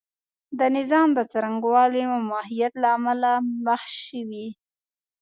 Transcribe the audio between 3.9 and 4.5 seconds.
شوې.